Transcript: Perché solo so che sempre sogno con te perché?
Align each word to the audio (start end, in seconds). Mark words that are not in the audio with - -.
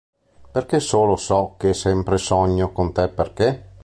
Perché 0.51 0.79
solo 0.79 1.15
so 1.15 1.53
che 1.59 1.75
sempre 1.75 2.17
sogno 2.17 2.71
con 2.71 2.91
te 2.91 3.07
perché? 3.09 3.73